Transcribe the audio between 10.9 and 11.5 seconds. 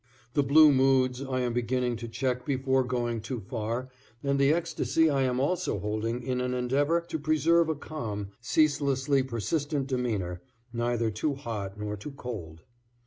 too